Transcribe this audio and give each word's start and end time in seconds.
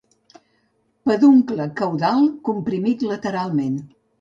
Peduncle 1.09 1.67
caudal 1.81 2.27
comprimit 2.51 3.07
lateralment. 3.13 3.79